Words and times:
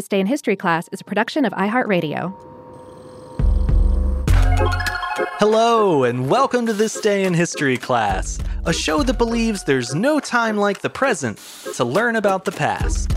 This 0.00 0.08
Day 0.08 0.20
in 0.20 0.26
History 0.26 0.56
class 0.56 0.88
is 0.92 1.02
a 1.02 1.04
production 1.04 1.44
of 1.44 1.52
iHeartRadio. 1.52 2.32
Hello, 5.38 6.04
and 6.04 6.30
welcome 6.30 6.64
to 6.64 6.72
This 6.72 6.98
Day 7.02 7.26
in 7.26 7.34
History 7.34 7.76
class, 7.76 8.38
a 8.64 8.72
show 8.72 9.02
that 9.02 9.18
believes 9.18 9.64
there's 9.64 9.94
no 9.94 10.18
time 10.18 10.56
like 10.56 10.80
the 10.80 10.88
present 10.88 11.38
to 11.74 11.84
learn 11.84 12.16
about 12.16 12.46
the 12.46 12.52
past. 12.52 13.12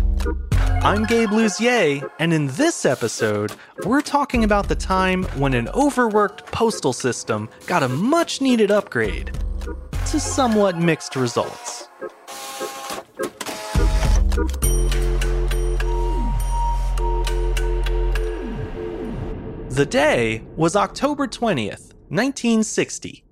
I'm 0.84 1.06
Gabe 1.06 1.30
Luzier, 1.30 2.06
and 2.20 2.34
in 2.34 2.48
this 2.48 2.86
episode, 2.86 3.54
we're 3.86 4.02
talking 4.02 4.44
about 4.44 4.68
the 4.68 4.76
time 4.76 5.24
when 5.38 5.54
an 5.54 5.70
overworked 5.70 6.48
postal 6.48 6.92
system 6.92 7.48
got 7.66 7.84
a 7.84 7.88
much 7.88 8.42
needed 8.42 8.72
upgrade 8.72 9.32
to 10.08 10.20
somewhat 10.20 10.78
mixed 10.78 11.16
results. 11.16 11.88
The 19.74 19.88
day 19.88 20.44
was 20.56 20.76
October 20.76 21.26
20th, 21.26 21.96
1960. 22.10 23.26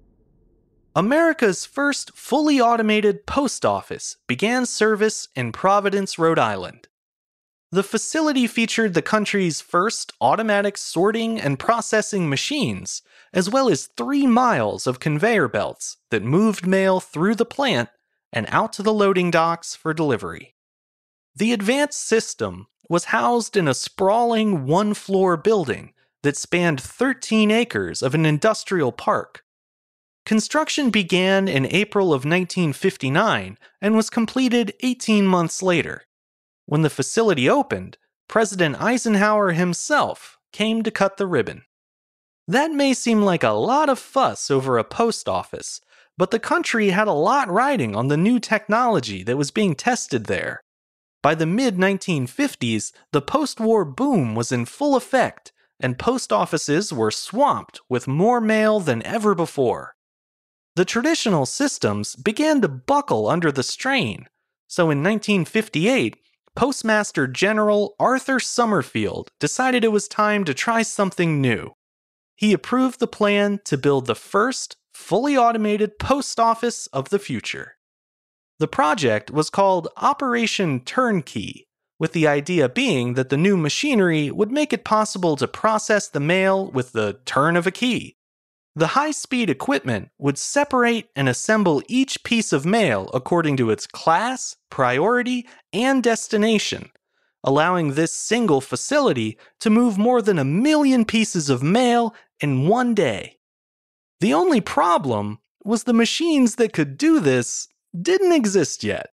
America's 0.95 1.67
first 1.67 2.17
fully 2.17 2.59
automated 2.59 3.27
post 3.27 3.63
office 3.63 4.17
began 4.25 4.65
service 4.65 5.27
in 5.35 5.51
Providence, 5.51 6.17
Rhode 6.17 6.39
Island. 6.39 6.87
The 7.71 7.83
facility 7.83 8.47
featured 8.47 8.95
the 8.95 9.03
country's 9.03 9.61
first 9.61 10.13
automatic 10.19 10.79
sorting 10.79 11.39
and 11.39 11.59
processing 11.59 12.27
machines, 12.27 13.03
as 13.31 13.47
well 13.47 13.69
as 13.69 13.85
three 13.95 14.25
miles 14.25 14.87
of 14.87 14.99
conveyor 14.99 15.47
belts 15.47 15.97
that 16.09 16.23
moved 16.23 16.65
mail 16.65 16.99
through 16.99 17.35
the 17.35 17.45
plant 17.45 17.89
and 18.33 18.47
out 18.49 18.73
to 18.73 18.81
the 18.81 18.93
loading 18.93 19.29
docks 19.29 19.75
for 19.75 19.93
delivery. 19.93 20.55
The 21.35 21.53
advanced 21.53 22.01
system 22.01 22.65
was 22.89 23.13
housed 23.13 23.55
in 23.55 23.67
a 23.67 23.75
sprawling 23.75 24.65
one 24.65 24.95
floor 24.95 25.37
building 25.37 25.93
that 26.23 26.37
spanned 26.37 26.81
13 26.81 27.51
acres 27.51 28.01
of 28.01 28.13
an 28.13 28.25
industrial 28.25 28.91
park. 28.91 29.43
Construction 30.25 30.91
began 30.91 31.47
in 31.47 31.65
April 31.65 32.07
of 32.07 32.25
1959 32.25 33.57
and 33.81 33.95
was 33.95 34.09
completed 34.09 34.73
18 34.81 35.25
months 35.25 35.63
later. 35.63 36.03
When 36.65 36.83
the 36.83 36.89
facility 36.89 37.49
opened, 37.49 37.97
President 38.27 38.81
Eisenhower 38.81 39.51
himself 39.51 40.37
came 40.53 40.83
to 40.83 40.91
cut 40.91 41.17
the 41.17 41.27
ribbon. 41.27 41.63
That 42.47 42.71
may 42.71 42.93
seem 42.93 43.21
like 43.21 43.43
a 43.43 43.49
lot 43.49 43.89
of 43.89 43.99
fuss 43.99 44.51
over 44.51 44.77
a 44.77 44.83
post 44.83 45.27
office, 45.27 45.81
but 46.17 46.31
the 46.31 46.39
country 46.39 46.89
had 46.89 47.07
a 47.07 47.13
lot 47.13 47.49
riding 47.49 47.95
on 47.95 48.07
the 48.07 48.17
new 48.17 48.39
technology 48.39 49.23
that 49.23 49.37
was 49.37 49.51
being 49.51 49.75
tested 49.75 50.25
there. 50.25 50.61
By 51.23 51.35
the 51.35 51.45
mid 51.45 51.77
1950s, 51.77 52.91
the 53.11 53.21
post 53.21 53.59
war 53.59 53.85
boom 53.85 54.35
was 54.35 54.51
in 54.51 54.65
full 54.65 54.95
effect, 54.95 55.51
and 55.81 55.99
post 55.99 56.31
offices 56.31 56.93
were 56.93 57.11
swamped 57.11 57.81
with 57.89 58.07
more 58.07 58.39
mail 58.39 58.79
than 58.79 59.03
ever 59.03 59.35
before. 59.35 59.95
The 60.75 60.85
traditional 60.85 61.45
systems 61.45 62.15
began 62.15 62.61
to 62.61 62.69
buckle 62.69 63.27
under 63.27 63.51
the 63.51 63.63
strain, 63.63 64.27
so 64.67 64.83
in 64.83 65.03
1958, 65.03 66.15
Postmaster 66.55 67.27
General 67.27 67.95
Arthur 67.99 68.39
Summerfield 68.39 69.29
decided 69.39 69.83
it 69.83 69.91
was 69.91 70.07
time 70.07 70.43
to 70.45 70.53
try 70.53 70.81
something 70.81 71.41
new. 71.41 71.73
He 72.35 72.53
approved 72.53 72.99
the 72.99 73.07
plan 73.07 73.59
to 73.65 73.77
build 73.77 74.05
the 74.05 74.15
first 74.15 74.77
fully 74.93 75.37
automated 75.37 75.99
post 75.99 76.39
office 76.39 76.87
of 76.87 77.09
the 77.09 77.19
future. 77.19 77.75
The 78.59 78.67
project 78.67 79.31
was 79.31 79.49
called 79.49 79.87
Operation 79.97 80.81
Turnkey 80.81 81.67
with 82.01 82.13
the 82.13 82.25
idea 82.25 82.67
being 82.67 83.13
that 83.13 83.29
the 83.29 83.37
new 83.37 83.55
machinery 83.55 84.31
would 84.31 84.51
make 84.51 84.73
it 84.73 84.83
possible 84.83 85.35
to 85.35 85.47
process 85.47 86.07
the 86.07 86.19
mail 86.19 86.71
with 86.71 86.93
the 86.93 87.19
turn 87.25 87.55
of 87.55 87.67
a 87.67 87.71
key. 87.71 88.17
The 88.75 88.97
high 88.97 89.11
speed 89.11 89.51
equipment 89.51 90.09
would 90.17 90.39
separate 90.39 91.09
and 91.15 91.29
assemble 91.29 91.83
each 91.87 92.23
piece 92.23 92.51
of 92.51 92.65
mail 92.65 93.07
according 93.13 93.55
to 93.57 93.69
its 93.69 93.85
class, 93.85 94.55
priority, 94.71 95.47
and 95.71 96.01
destination, 96.01 96.89
allowing 97.43 97.93
this 97.93 98.11
single 98.11 98.61
facility 98.61 99.37
to 99.59 99.69
move 99.69 99.99
more 99.99 100.23
than 100.23 100.39
a 100.39 100.43
million 100.43 101.05
pieces 101.05 101.51
of 101.51 101.61
mail 101.61 102.15
in 102.39 102.67
one 102.67 102.95
day. 102.95 103.37
The 104.21 104.33
only 104.33 104.59
problem 104.59 105.37
was 105.63 105.83
the 105.83 105.93
machines 105.93 106.55
that 106.55 106.73
could 106.73 106.97
do 106.97 107.19
this 107.19 107.67
didn't 107.95 108.31
exist 108.31 108.83
yet. 108.83 109.10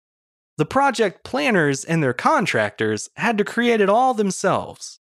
The 0.59 0.67
project 0.67 1.23
planners 1.23 1.85
and 1.85 2.03
their 2.03 2.15
contractors 2.15 3.11
had 3.17 3.37
to 3.39 3.45
create 3.45 3.81
it 3.81 3.91
all 3.91 4.15
themselves. 4.15 5.01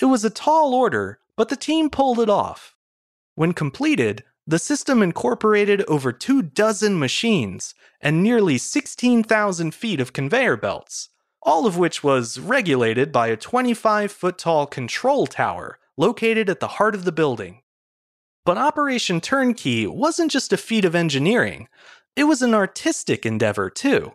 It 0.00 0.06
was 0.06 0.24
a 0.24 0.30
tall 0.30 0.72
order, 0.74 1.18
but 1.36 1.48
the 1.48 1.56
team 1.56 1.90
pulled 1.90 2.20
it 2.20 2.30
off. 2.30 2.76
When 3.34 3.52
completed, 3.52 4.22
The 4.46 4.58
system 4.58 5.02
incorporated 5.02 5.82
over 5.88 6.12
two 6.12 6.42
dozen 6.42 6.98
machines 6.98 7.74
and 8.00 8.22
nearly 8.22 8.58
16,000 8.58 9.74
feet 9.74 10.00
of 10.00 10.12
conveyor 10.12 10.58
belts, 10.58 11.08
all 11.42 11.66
of 11.66 11.78
which 11.78 12.04
was 12.04 12.38
regulated 12.38 13.10
by 13.10 13.28
a 13.28 13.38
25 13.38 14.12
foot 14.12 14.36
tall 14.36 14.66
control 14.66 15.26
tower 15.26 15.78
located 15.96 16.50
at 16.50 16.60
the 16.60 16.68
heart 16.76 16.94
of 16.94 17.04
the 17.06 17.12
building. 17.12 17.62
But 18.44 18.58
Operation 18.58 19.22
Turnkey 19.22 19.86
wasn't 19.86 20.30
just 20.30 20.52
a 20.52 20.58
feat 20.58 20.84
of 20.84 20.94
engineering, 20.94 21.68
it 22.14 22.24
was 22.24 22.42
an 22.42 22.52
artistic 22.54 23.24
endeavor, 23.24 23.70
too. 23.70 24.12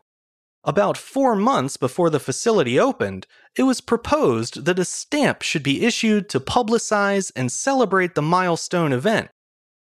About 0.69 0.97
four 0.97 1.35
months 1.35 1.77
before 1.77 2.11
the 2.11 2.19
facility 2.19 2.79
opened, 2.79 3.25
it 3.55 3.63
was 3.63 3.81
proposed 3.81 4.65
that 4.65 4.77
a 4.77 4.85
stamp 4.85 5.41
should 5.41 5.63
be 5.63 5.83
issued 5.83 6.29
to 6.29 6.39
publicize 6.39 7.31
and 7.35 7.51
celebrate 7.51 8.13
the 8.13 8.21
milestone 8.21 8.93
event. 8.93 9.31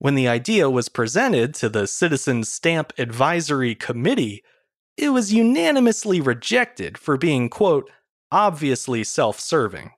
When 0.00 0.16
the 0.16 0.28
idea 0.28 0.68
was 0.68 0.90
presented 0.90 1.54
to 1.54 1.70
the 1.70 1.86
Citizen 1.86 2.44
Stamp 2.44 2.92
Advisory 2.98 3.74
Committee, 3.74 4.44
it 4.98 5.08
was 5.08 5.32
unanimously 5.32 6.20
rejected 6.20 6.98
for 6.98 7.16
being, 7.16 7.48
quote, 7.48 7.90
obviously 8.30 9.02
self 9.02 9.40
serving. 9.40 9.92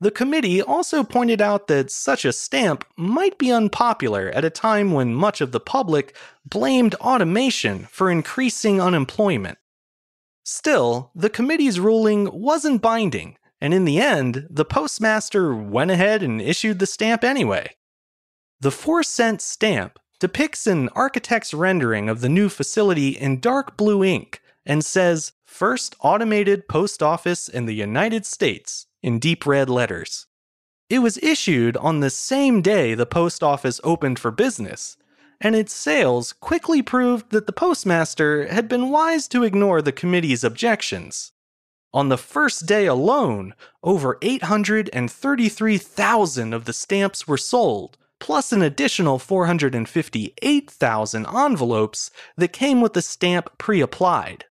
The 0.00 0.10
committee 0.10 0.60
also 0.60 1.04
pointed 1.04 1.40
out 1.40 1.68
that 1.68 1.92
such 1.92 2.24
a 2.24 2.32
stamp 2.32 2.84
might 2.96 3.38
be 3.38 3.52
unpopular 3.52 4.28
at 4.30 4.44
a 4.44 4.50
time 4.50 4.90
when 4.90 5.14
much 5.14 5.40
of 5.40 5.52
the 5.52 5.60
public 5.60 6.16
blamed 6.44 6.96
automation 6.96 7.86
for 7.92 8.10
increasing 8.10 8.80
unemployment. 8.80 9.56
Still, 10.44 11.10
the 11.14 11.30
committee's 11.30 11.80
ruling 11.80 12.30
wasn't 12.30 12.82
binding, 12.82 13.38
and 13.60 13.72
in 13.72 13.86
the 13.86 13.98
end, 13.98 14.46
the 14.50 14.64
postmaster 14.64 15.54
went 15.54 15.90
ahead 15.90 16.22
and 16.22 16.40
issued 16.40 16.78
the 16.78 16.86
stamp 16.86 17.24
anyway. 17.24 17.74
The 18.60 18.70
4 18.70 19.02
cent 19.02 19.40
stamp 19.40 19.98
depicts 20.20 20.66
an 20.66 20.90
architect's 20.90 21.54
rendering 21.54 22.08
of 22.08 22.20
the 22.20 22.28
new 22.28 22.48
facility 22.48 23.08
in 23.08 23.40
dark 23.40 23.76
blue 23.76 24.04
ink 24.04 24.40
and 24.66 24.84
says, 24.84 25.32
First 25.46 25.96
Automated 26.00 26.68
Post 26.68 27.02
Office 27.02 27.48
in 27.48 27.66
the 27.66 27.74
United 27.74 28.26
States, 28.26 28.86
in 29.02 29.18
deep 29.18 29.46
red 29.46 29.70
letters. 29.70 30.26
It 30.90 30.98
was 30.98 31.18
issued 31.18 31.76
on 31.78 32.00
the 32.00 32.10
same 32.10 32.60
day 32.60 32.94
the 32.94 33.06
post 33.06 33.42
office 33.42 33.80
opened 33.82 34.18
for 34.18 34.30
business, 34.30 34.96
and 35.40 35.56
its 35.56 35.72
sales 35.72 36.32
quickly 36.32 36.82
proved 36.82 37.30
that 37.30 37.46
the 37.46 37.52
postmaster 37.52 38.46
had 38.48 38.68
been 38.68 38.90
wise 38.90 39.26
to 39.28 39.42
ignore 39.42 39.80
the 39.82 39.92
committee's 39.92 40.44
objections. 40.44 41.32
On 41.92 42.08
the 42.08 42.18
first 42.18 42.66
day 42.66 42.86
alone, 42.86 43.54
over 43.82 44.18
833,000 44.20 46.52
of 46.52 46.64
the 46.64 46.72
stamps 46.72 47.28
were 47.28 47.38
sold, 47.38 47.96
plus 48.18 48.52
an 48.52 48.62
additional 48.62 49.20
458,000 49.20 51.26
envelopes 51.26 52.10
that 52.36 52.52
came 52.52 52.80
with 52.80 52.94
the 52.94 53.02
stamp 53.02 53.56
pre 53.58 53.80
applied. 53.80 54.46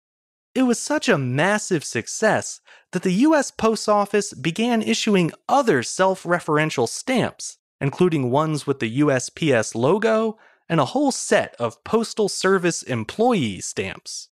It 0.55 0.63
was 0.63 0.81
such 0.81 1.09
a 1.09 1.17
massive 1.17 1.85
success 1.85 2.61
that 2.91 3.05
the 3.05 3.13
US 3.13 3.53
Post 3.53 3.89
Office 3.89 4.33
began 4.33 4.83
issuing 4.83 5.31
other 5.49 5.85
self 5.85 6.25
referential 6.25 6.89
stamps, 6.89 7.59
including 7.81 8.33
ones 8.33 8.67
with 8.67 8.81
the 8.81 8.99
USPS 9.01 9.77
logo 9.77 10.39
and 10.69 10.81
a 10.81 10.87
whole 10.87 11.13
set 11.13 11.55
of 11.59 11.83
Postal 11.85 12.29
Service 12.29 12.83
employee 12.83 13.61
stamps. 13.61 14.29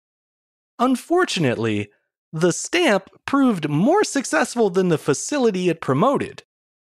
Unfortunately, 0.79 1.91
the 2.33 2.53
stamp 2.53 3.09
proved 3.27 3.69
more 3.69 4.03
successful 4.03 4.69
than 4.71 4.89
the 4.89 4.99
facility 4.99 5.69
it 5.69 5.81
promoted. 5.81 6.43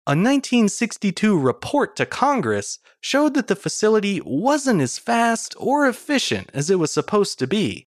A 0.07 0.11
1962 0.11 1.39
report 1.39 1.97
to 1.97 2.07
Congress 2.07 2.79
showed 3.01 3.35
that 3.35 3.49
the 3.49 3.57
facility 3.57 4.21
wasn't 4.25 4.83
as 4.83 4.99
fast 4.99 5.55
or 5.59 5.87
efficient 5.87 6.51
as 6.53 6.71
it 6.71 6.79
was 6.79 6.93
supposed 6.93 7.39
to 7.39 7.47
be. 7.47 7.89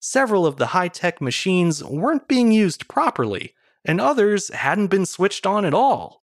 Several 0.00 0.46
of 0.46 0.56
the 0.56 0.68
high 0.68 0.88
tech 0.88 1.20
machines 1.20 1.82
weren't 1.82 2.28
being 2.28 2.52
used 2.52 2.88
properly, 2.88 3.54
and 3.84 4.00
others 4.00 4.48
hadn't 4.54 4.86
been 4.86 5.04
switched 5.04 5.46
on 5.46 5.64
at 5.64 5.74
all. 5.74 6.22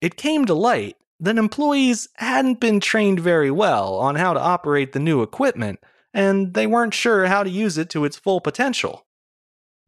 It 0.00 0.16
came 0.16 0.44
to 0.46 0.54
light 0.54 0.96
that 1.20 1.38
employees 1.38 2.08
hadn't 2.14 2.60
been 2.60 2.80
trained 2.80 3.20
very 3.20 3.50
well 3.50 3.94
on 3.96 4.14
how 4.14 4.32
to 4.32 4.40
operate 4.40 4.92
the 4.92 5.00
new 5.00 5.22
equipment, 5.22 5.80
and 6.14 6.54
they 6.54 6.66
weren't 6.66 6.94
sure 6.94 7.26
how 7.26 7.42
to 7.42 7.50
use 7.50 7.76
it 7.78 7.90
to 7.90 8.04
its 8.04 8.16
full 8.16 8.40
potential. 8.40 9.06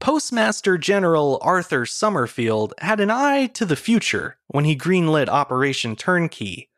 Postmaster 0.01 0.79
General 0.79 1.39
Arthur 1.43 1.85
Summerfield 1.85 2.73
had 2.79 3.01
an 3.01 3.11
eye 3.11 3.47
to 3.49 3.67
the 3.67 3.77
future 3.77 4.39
when 4.49 4.65
he 4.65 4.75
greenlit 4.75 5.29
Operation 5.29 5.95
Turnkey, 5.95 6.71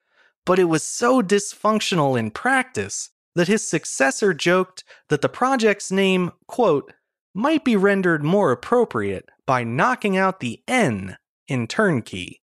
but 0.45 0.59
it 0.59 0.65
was 0.65 0.83
so 0.83 1.23
dysfunctional 1.23 2.19
in 2.19 2.33
practice 2.33 3.11
that 3.35 3.49
his 3.49 3.67
successor 3.67 4.35
joked 4.35 4.85
that 5.09 5.23
the 5.23 5.29
project's 5.29 5.93
name, 5.93 6.33
quote, 6.47 6.93
might 7.35 7.65
be 7.65 7.77
rendered 7.77 8.23
more 8.23 8.53
appropriate 8.53 9.29
by 9.47 9.65
knocking 9.65 10.17
out 10.17 10.41
the 10.41 10.61
N 10.69 11.17
in 11.49 11.67
turnkey. 11.67 12.42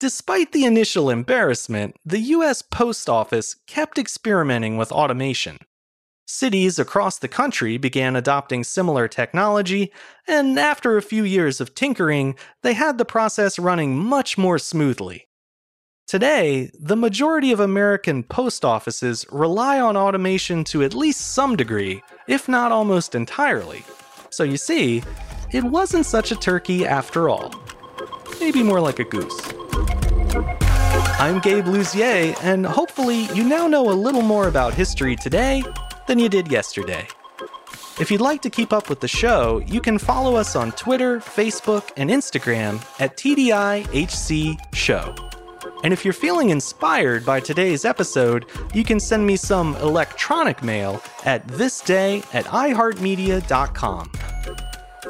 Despite 0.00 0.52
the 0.52 0.64
initial 0.64 1.10
embarrassment, 1.10 1.96
the 2.04 2.20
US 2.20 2.62
Post 2.62 3.08
Office 3.08 3.56
kept 3.66 3.98
experimenting 3.98 4.76
with 4.76 4.92
automation. 4.92 5.58
Cities 6.24 6.78
across 6.78 7.18
the 7.18 7.26
country 7.26 7.78
began 7.78 8.14
adopting 8.14 8.62
similar 8.62 9.08
technology, 9.08 9.90
and 10.28 10.56
after 10.56 10.96
a 10.96 11.02
few 11.02 11.24
years 11.24 11.60
of 11.60 11.74
tinkering, 11.74 12.36
they 12.62 12.74
had 12.74 12.96
the 12.96 13.04
process 13.04 13.58
running 13.58 13.96
much 13.96 14.38
more 14.38 14.58
smoothly. 14.58 15.26
Today, 16.06 16.70
the 16.78 16.96
majority 16.96 17.50
of 17.50 17.58
American 17.58 18.22
post 18.22 18.64
offices 18.64 19.26
rely 19.32 19.80
on 19.80 19.96
automation 19.96 20.62
to 20.64 20.84
at 20.84 20.94
least 20.94 21.32
some 21.32 21.56
degree, 21.56 22.02
if 22.28 22.48
not 22.48 22.70
almost 22.70 23.16
entirely. 23.16 23.84
So 24.30 24.44
you 24.44 24.58
see, 24.58 25.02
it 25.50 25.64
wasn't 25.64 26.06
such 26.06 26.30
a 26.30 26.36
turkey 26.36 26.86
after 26.86 27.28
all. 27.28 27.52
Maybe 28.38 28.62
more 28.62 28.80
like 28.80 29.00
a 29.00 29.04
goose. 29.04 29.57
I'm 31.20 31.40
Gabe 31.40 31.66
Luzier, 31.66 32.36
and 32.42 32.64
hopefully, 32.64 33.24
you 33.34 33.44
now 33.44 33.66
know 33.66 33.90
a 33.90 33.92
little 33.92 34.22
more 34.22 34.48
about 34.48 34.74
history 34.74 35.16
today 35.16 35.62
than 36.06 36.18
you 36.18 36.28
did 36.28 36.50
yesterday. 36.50 37.06
If 38.00 38.10
you'd 38.10 38.20
like 38.20 38.42
to 38.42 38.50
keep 38.50 38.72
up 38.72 38.88
with 38.88 39.00
the 39.00 39.08
show, 39.08 39.58
you 39.66 39.80
can 39.80 39.98
follow 39.98 40.36
us 40.36 40.54
on 40.54 40.72
Twitter, 40.72 41.18
Facebook, 41.18 41.90
and 41.96 42.10
Instagram 42.10 42.76
at 43.00 43.16
TDIHC 43.16 44.74
Show. 44.74 45.14
And 45.82 45.92
if 45.92 46.04
you're 46.04 46.14
feeling 46.14 46.50
inspired 46.50 47.26
by 47.26 47.40
today's 47.40 47.84
episode, 47.84 48.46
you 48.72 48.84
can 48.84 49.00
send 49.00 49.26
me 49.26 49.36
some 49.36 49.76
electronic 49.76 50.62
mail 50.62 51.02
at 51.24 51.46
thisday 51.48 52.24
at 52.34 52.44
iheartmedia.com. 52.46 54.12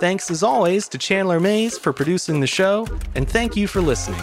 Thanks 0.00 0.31
as 0.31 0.43
always 0.43 0.88
to 0.88 0.99
Chandler 0.99 1.41
Mays 1.41 1.77
for 1.77 1.93
producing 1.93 2.41
the 2.41 2.46
show, 2.46 2.87
and 3.15 3.29
thank 3.29 3.56
you 3.56 3.67
for 3.67 3.81
listening. 3.81 4.22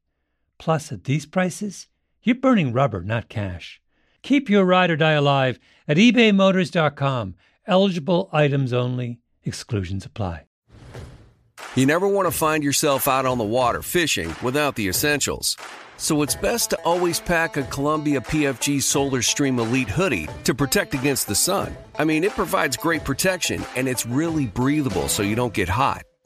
Plus, 0.61 0.91
at 0.91 1.05
these 1.05 1.25
prices, 1.25 1.87
you're 2.21 2.35
burning 2.35 2.71
rubber, 2.71 3.01
not 3.01 3.29
cash. 3.29 3.81
Keep 4.21 4.47
your 4.47 4.63
ride 4.63 4.91
or 4.91 4.95
die 4.95 5.13
alive 5.13 5.57
at 5.87 5.97
ebaymotors.com. 5.97 7.33
Eligible 7.65 8.29
items 8.31 8.71
only, 8.71 9.19
exclusions 9.43 10.05
apply. 10.05 10.45
You 11.75 11.87
never 11.87 12.07
want 12.07 12.27
to 12.27 12.31
find 12.31 12.63
yourself 12.63 13.07
out 13.07 13.25
on 13.25 13.39
the 13.39 13.43
water 13.43 13.81
fishing 13.81 14.35
without 14.43 14.75
the 14.75 14.87
essentials. 14.87 15.57
So 15.97 16.21
it's 16.21 16.35
best 16.35 16.69
to 16.69 16.79
always 16.85 17.19
pack 17.19 17.57
a 17.57 17.63
Columbia 17.63 18.21
PFG 18.21 18.83
Solar 18.83 19.23
Stream 19.23 19.57
Elite 19.57 19.89
hoodie 19.89 20.29
to 20.43 20.53
protect 20.53 20.93
against 20.93 21.27
the 21.27 21.33
sun. 21.33 21.75
I 21.97 22.05
mean, 22.05 22.23
it 22.23 22.33
provides 22.33 22.77
great 22.77 23.03
protection 23.03 23.65
and 23.75 23.87
it's 23.87 24.05
really 24.05 24.45
breathable 24.45 25.07
so 25.07 25.23
you 25.23 25.35
don't 25.35 25.55
get 25.55 25.69
hot. 25.69 26.03